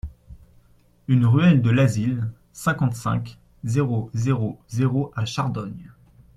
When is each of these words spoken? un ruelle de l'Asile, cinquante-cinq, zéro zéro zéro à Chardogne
un 1.09 1.27
ruelle 1.29 1.61
de 1.61 1.69
l'Asile, 1.69 2.27
cinquante-cinq, 2.53 3.37
zéro 3.63 4.09
zéro 4.15 4.59
zéro 4.67 5.11
à 5.15 5.25
Chardogne 5.25 5.91